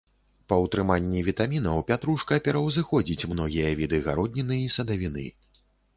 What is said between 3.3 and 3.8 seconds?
многія